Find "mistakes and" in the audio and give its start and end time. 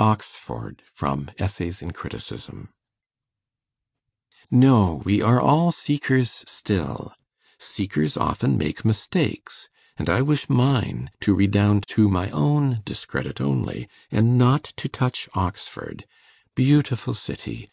8.84-10.10